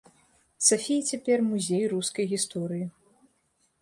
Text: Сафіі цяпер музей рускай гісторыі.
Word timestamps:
Сафіі 0.67 1.01
цяпер 1.11 1.45
музей 1.49 1.83
рускай 1.93 2.25
гісторыі. 2.33 2.85